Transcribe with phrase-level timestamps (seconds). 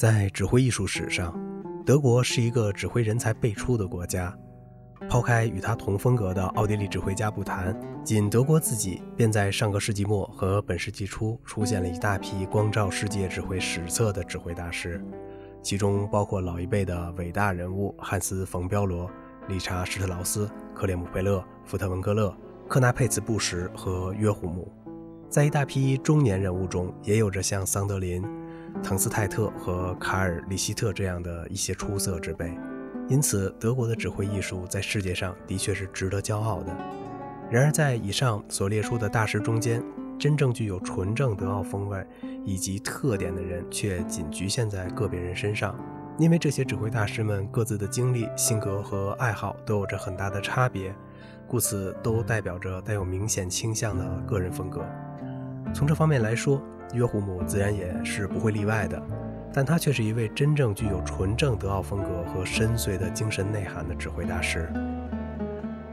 [0.00, 1.38] 在指挥艺术史上，
[1.84, 4.34] 德国是一个指挥人才辈出的国家。
[5.10, 15.04] 抛开与他同风格的奥地利指挥家不谈，仅德国自己便在上个世纪末和本世纪初出现了一大批光照世界指挥史册的指挥大师，
[15.60, 19.06] 其中包括老一辈的伟大人物汉斯·冯·彪罗、
[19.48, 22.34] 理查·施特劳斯、克列姆佩勒、福特文格勒、
[22.66, 24.72] 克纳佩茨布什和约胡姆。
[25.28, 28.24] 在一大批中年人物中，也有着像桑德林。
[28.82, 32.56] 滕斯泰特和卡尔里希特这样的一些出色之辈，
[33.08, 36.74] 因此德国的指挥艺术在世界上的确是值得骄傲的。
[37.50, 39.82] 然而，在以上所列出的大师中间，
[40.18, 42.06] 真正具有纯正德奥风味
[42.44, 45.74] 以及特点的人却仅局限在个别人身上，
[46.16, 50.94] 因为这些指挥大师们各自的经历、性格和爱好都有着很大的差别，
[51.48, 54.84] 故此都代表着带有明显倾向的个人风格。
[55.74, 59.00] 从这方面来说，约胡姆自然也是不会例外的，
[59.52, 64.68] 但他却是一位真正具有纯正德奥风格和深邃的精神内涵的指挥大师。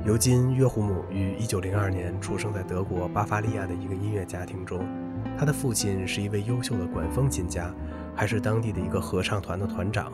[0.06, 4.86] 尤金·约胡姆于1902年出生在德国巴伐利亚的一个音乐家庭中，
[5.38, 7.74] 他的父亲是一位优秀的管风琴家，
[8.16, 10.12] 还是当地的一个合唱团的团长。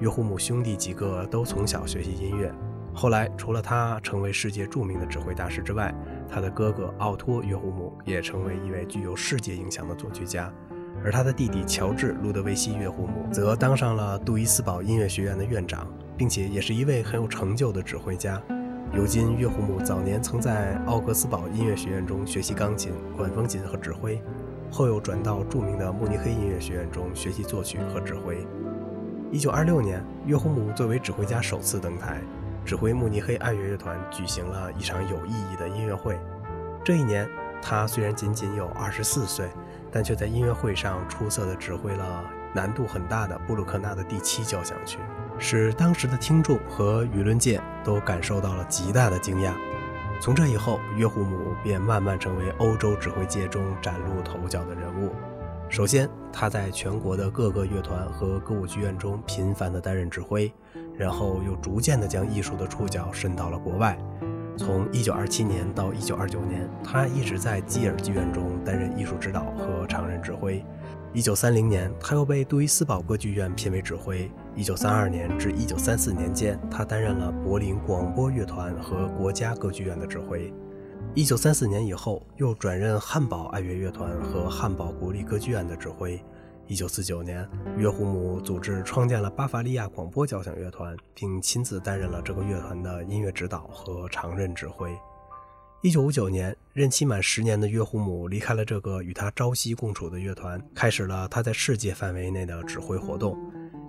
[0.00, 2.52] 约胡姆兄弟几个都从小学习音乐。
[2.94, 5.94] 后来，除了他成为世界著名的指挥大师之外，
[6.28, 10.52] 他的哥哥奥托·约胡姆也成为一位具有世界影响的作曲家，
[11.02, 15.86] 而他的弟弟乔治·路德维希·约胡姆则当上了杜伊斯堡音乐学院的院长，
[16.18, 18.40] 并且也是一位很有成就的指挥家。
[18.94, 24.22] 尤金·约胡姆早年曾在奥格斯堡音乐学院中学习钢琴、管风琴和指挥，
[24.70, 28.46] 后又转到著名的慕尼黑音乐学院中学习作曲和指挥。
[29.32, 32.20] 1926年，约胡姆作为指挥家首次登台。
[32.64, 36.18] 指挥慕尼黑爱乐乐团举行了一场有意义的音乐会。
[36.84, 37.28] 这一年，
[37.60, 39.48] 他虽然仅仅有二十四岁，
[39.90, 44.98] 但却在音乐会上出色地指挥了难度很大的布鲁克纳的第七交响曲，
[45.38, 49.52] 使当时的听众和舆论界都感受到了极大的惊讶。
[50.20, 55.12] 从这以后，约胡姆便慢慢成为欧洲指挥界中崭露头角的人物。
[55.72, 60.52] 首先，他在全国的各个乐团和歌舞剧院中频繁地担任指挥。
[60.98, 63.96] 然后又逐渐地将艺术的触角伸到了国外。
[64.58, 70.62] 从1927年到1929年，他一直在基尔剧院中担任艺术指导和常任指挥。
[71.14, 74.30] 1930年，他又被杜伊斯堡歌剧院聘为指挥。
[74.58, 80.52] 1932年至1934年间，他担任了柏林广播乐团和国家歌剧院的指挥。
[81.14, 86.18] 1934年以后，又转任汉堡爱乐乐团和汉堡国立歌剧院的指挥。
[86.66, 87.46] 一九四九年，
[87.76, 94.90] 约胡姆组织创建了巴伐利亚广播交响乐团，并亲自担任了这个乐团的音乐指导和常任指挥。
[95.82, 103.36] 一九五九年，任期满十年的约胡姆离开了这个与他朝夕共处的乐团，开始了他在世界范围内的指挥活动。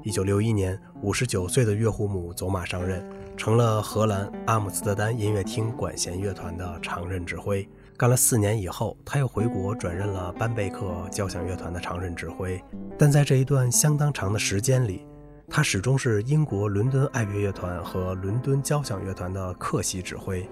[0.03, 3.02] 一九六一年，五十九岁的约胡姆走马上任，
[3.38, 7.66] 成了荷兰阿姆斯特丹音乐厅管弦乐团的常任指挥。
[7.96, 12.62] 干了四年以后，他又回国转任了班贝克交响乐团的常任指挥。
[12.97, 15.06] 但在这一段相当长的时间里，
[15.47, 20.46] 他始终是英国伦敦爱乐乐团和伦敦交响乐团的客席指挥，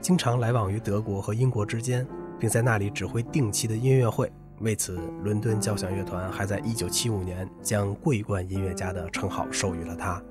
[0.00, 2.04] 经常来往于德国和英国之间，
[2.36, 4.28] 并在那里指挥定期的音乐会。
[4.60, 10.22] 为此，伦敦交响乐团还在1975年将桂冠音乐家的称号授予了他。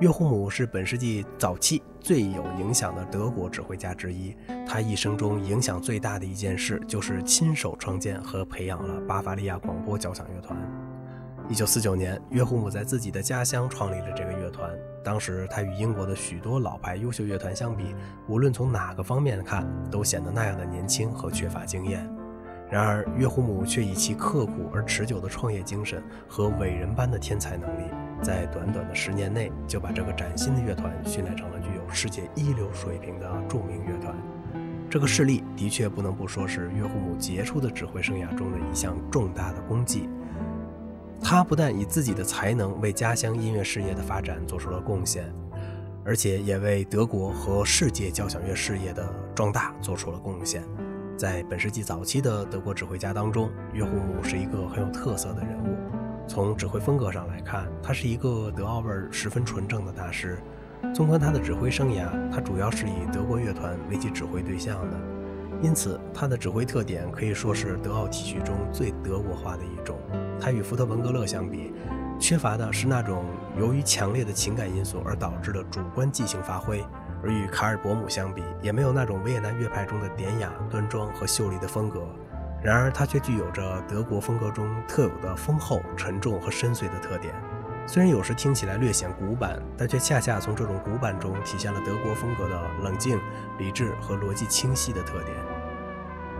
[0.00, 4.34] 约胡姆是本世纪早期最有影响的德国指挥家之一。
[4.66, 10.56] 他一生中影响最大的一件事，就是亲手创建和培养了巴伐利亚广播交响乐团。
[11.48, 14.70] 一九四九年，约胡姆在自己的家乡创立了这个乐团。
[15.02, 17.94] 当时，他与英国的许多老牌优秀乐团相比，
[18.28, 22.08] 无论从哪个方面看，都显得那样的年轻和缺乏经验。
[22.70, 27.82] 然而，约胡姆却以其刻苦而持久的创业精神和伟人般的天才能力。
[28.22, 34.14] 在短短的十年内，就把这个崭新的乐团训练成了具有世界一流水平的著名乐团。
[34.88, 40.08] 这个事例的确不能不说是约胡姆杰出的指挥生涯中的一项重大的功绩。
[41.22, 45.24] 他不但以自己的才能为家乡音乐事业的发展做出了贡献，
[46.04, 50.62] 而且也为德国和世界交响乐事业的壮大做出了贡献。
[51.20, 55.76] 在本世纪早期的德国指挥家当中，约胡姆是一个很有特色的人物。
[56.26, 60.38] 从指挥风格上来看，他是一个德奥味儿十分纯正的大师。
[60.94, 64.96] 纵观他的指挥生涯，他主要是以德国乐团为其指挥对象的，
[65.60, 69.98] 因此他的指挥特点可以说是德奥体系中最德国化的一种。
[70.40, 71.70] 他与福特文格勒相比，
[72.18, 73.26] 缺乏的是那种
[73.58, 76.78] 由于强烈的情感因素而导致的主观即兴发挥；
[77.22, 82.00] 而与卡尔伯姆相比，也没有那种维也纳乐派中的典雅、端庄和秀丽的风格。
[82.62, 87.34] 然而他却具有着德国风格中特有的丰厚、沉重和深邃的特点。
[87.86, 93.18] 虽然有时听起来略显古板，但却恰恰从这种古板中体现了德国风格的冷静、
[93.58, 95.36] 理智和逻辑清晰的特点。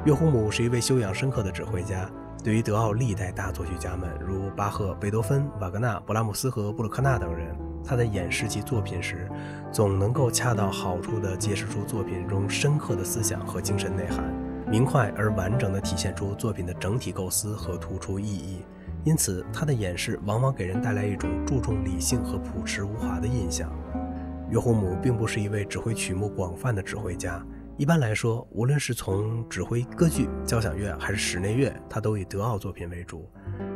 [0.04, 2.08] 岳胡姆是一位修养深刻的指挥家。
[2.44, 7.54] 对于德奥历代大作曲家们，如巴赫、贝多芬、瓦格纳、布拉姆斯和布鲁克纳等人，
[7.84, 9.28] 他在演示其作品时，
[9.72, 14.24] 总能够恰到好处地揭示出作品中深刻的思想和精神内涵，
[14.70, 18.64] 明快而完整地体现出作品的整体构思和突出意义。
[19.04, 23.72] 因此，他的演示往往给人带来一种注重理性和朴实无华的印象。
[24.50, 27.44] 约胡姆并不是一位指挥曲目广泛的指挥家。
[27.76, 33.26] 一般来说，无论是从指挥歌剧、交响乐还是室内乐，他都以德奥作品为主。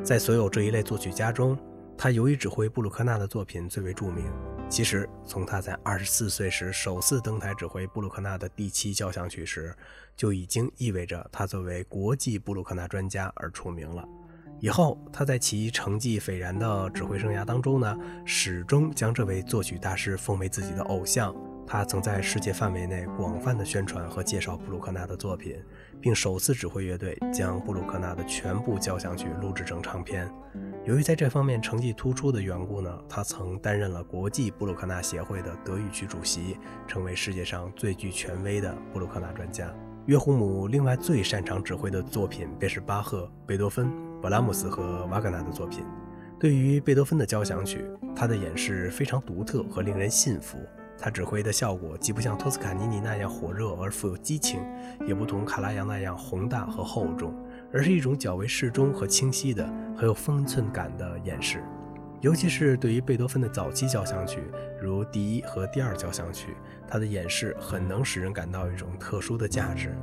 [0.03, 1.57] 在所有这一类作曲家中，
[1.97, 4.25] 他由于指挥布鲁克纳的作品最为著名。
[4.69, 9.75] 其实，从他在二十四岁时首次登台指挥布鲁克纳的第七交响曲时，
[10.17, 14.07] 就已经意味着他作为国际布鲁克纳专家而出名了。
[14.61, 21.35] 以后，他在其成绩斐然的指挥生涯当中呢，始终将这位作曲大师奉为自己的偶像。
[21.67, 25.63] 他曾在世界范围内广泛的宣传和介绍布鲁克纳的作品，
[26.01, 30.31] 并首次指挥乐队将布鲁克纳的全部交响曲录制成唱片。
[30.87, 39.75] 由于在这方面成绩突出的缘故呢，他曾担任了国际布鲁克纳协会的德语区主席，成为世界上最具权威的布鲁克纳专家。
[40.05, 43.91] 约胡姆另外最擅长指挥的作品便是巴赫、贝多芬、
[44.21, 45.83] 勃拉姆斯和瓦格纳的作品。
[46.39, 50.59] 对于贝多芬的交响曲，他的演示非常独特和令人信服。
[50.99, 54.61] 他指挥的效果既不像托斯卡尼尼那样火热而富有激情，
[55.07, 57.35] 也不同卡拉扬那样宏大和厚重，
[57.75, 61.61] 而是一种较为适中和清晰的、很有分寸感的演示。
[62.21, 64.39] 尤其是对于贝多芬的早期交响曲，
[64.81, 66.55] 如第一和第二交响曲，
[66.87, 69.95] 他的演示很能使人感到一种特殊的价值。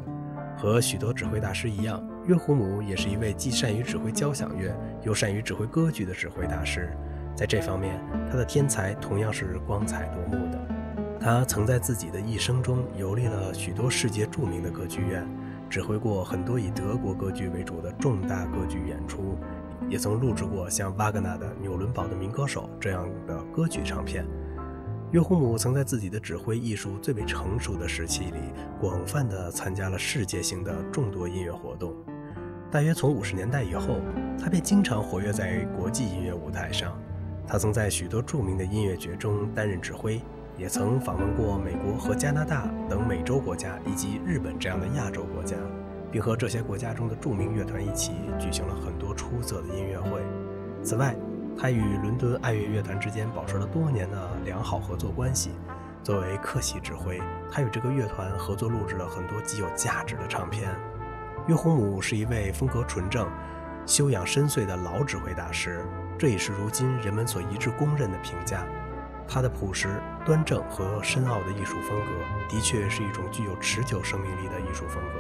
[0.58, 6.92] 和许多指挥大师一样，约胡姆也是一位既善于指挥交响乐，又善于指挥歌剧的指挥大师。
[7.36, 10.60] 在这方面，他的天才同样是光彩夺目的。
[11.20, 15.26] 他曾在自己的一生中游历了许多世界著名的歌剧院，
[15.72, 19.38] 指挥过很多以德国歌剧为主的重大歌剧演出，
[19.90, 24.28] 也曾录制过像瓦格纳的《纽伦堡的民歌手》这样的歌剧唱片。
[25.12, 28.40] 约胡姆曾在自己的指挥艺术最为成熟的时期里，
[28.82, 31.96] 广泛地参加了世界性的众多音乐活动。
[32.70, 34.02] 大约从五十年代以后，
[34.38, 37.00] 他便经常活跃在国际音乐舞台上。
[37.48, 40.22] 他曾在许多著名的音乐节中担任指挥。
[40.58, 45.56] 也曾访问过美国和加拿大等美洲国家，以及日本这样的亚洲国家，
[46.12, 50.22] 并和这些国家中的著名乐团一起举行了很多出色的音乐会。
[50.84, 51.16] 此外，
[51.58, 55.52] 他与伦敦爱乐乐团之间保持了多年的良好合作关系。
[56.04, 57.22] 作为客席指挥，
[57.52, 60.74] 他与这个乐团合作录制了很多极有价值的唱片。
[61.48, 63.28] 约胡姆是一位风格纯正、
[63.86, 65.86] 修养深邃的老指挥大师，
[66.18, 68.66] 这也是如今人们所一致公认的评价。
[69.28, 72.12] 他的朴实、端正和深奥的艺术风格，
[72.50, 75.20] 的确是一种具有持久生命力的艺术风格。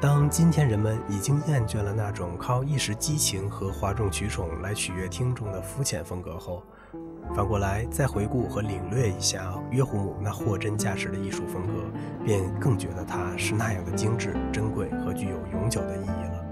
[0.00, 6.62] 当今天人们已经厌倦了那种靠一时激情和哗众取宠来取悦听众的肤浅风格后，
[7.34, 11.84] 反过来再回顾和领略一下约胡姆那货真价实的艺术风格，
[12.22, 16.44] 便更觉得它是那样的精致、珍贵和具有永久的意义了。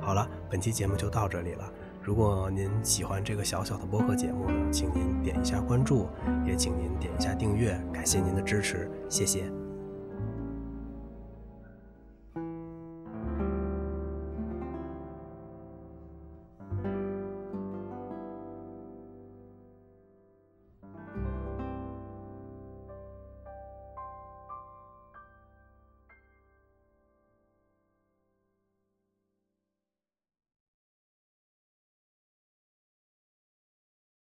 [0.00, 1.70] 好了，本期节目就到这里了。
[2.04, 6.06] 如果您喜欢这个小小的播客节目呢，请您点一下关注，
[6.46, 9.63] 也请您点一下订阅，感谢您的支持，谢谢。